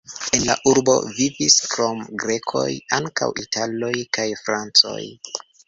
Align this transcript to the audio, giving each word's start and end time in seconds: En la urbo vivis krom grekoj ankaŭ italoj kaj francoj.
En 0.35 0.43
la 0.45 0.53
urbo 0.69 0.95
vivis 1.17 1.57
krom 1.73 2.01
grekoj 2.25 2.65
ankaŭ 3.01 3.29
italoj 3.47 3.95
kaj 4.19 4.29
francoj. 4.43 5.01